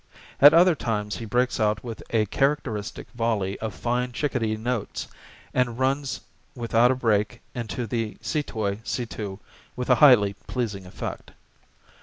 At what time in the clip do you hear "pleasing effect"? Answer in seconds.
10.47-11.33